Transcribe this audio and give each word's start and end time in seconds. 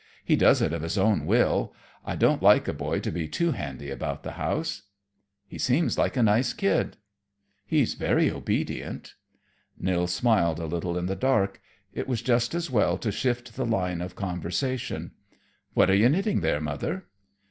He 0.25 0.35
does 0.35 0.63
it 0.63 0.73
of 0.73 0.81
his 0.81 0.97
own 0.97 1.27
will; 1.27 1.75
I 2.03 2.15
don't 2.15 2.41
like 2.41 2.67
a 2.67 2.73
boy 2.73 2.99
to 3.01 3.11
be 3.11 3.27
too 3.27 3.51
handy 3.51 3.91
about 3.91 4.23
the 4.23 4.31
house." 4.31 4.81
"He 5.45 5.59
seems 5.59 5.95
like 5.95 6.17
a 6.17 6.23
nice 6.23 6.53
kid." 6.53 6.97
"He's 7.67 7.93
very 7.93 8.31
obedient." 8.31 9.13
Nils 9.77 10.11
smiled 10.11 10.57
a 10.59 10.65
little 10.65 10.97
in 10.97 11.05
the 11.05 11.15
dark. 11.15 11.61
It 11.93 12.07
was 12.07 12.23
just 12.23 12.55
as 12.55 12.71
well 12.71 12.97
to 12.97 13.11
shift 13.11 13.55
the 13.55 13.63
line 13.63 14.01
of 14.01 14.15
conversation. 14.15 15.11
"What 15.75 15.87
are 15.91 15.95
you 15.95 16.09
knitting 16.09 16.41
there, 16.41 16.59
Mother?" 16.61 17.05